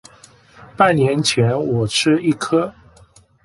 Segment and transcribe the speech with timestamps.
[0.75, 2.73] 半年前我吃一顆